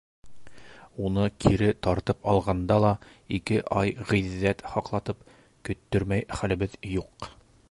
[1.09, 2.93] Уны кире тартып алғанда ла,
[3.39, 5.25] ике ай ғиҙҙәт һаҡлатып,
[5.71, 7.35] көттөрмәй хәлебеҙ юҡ.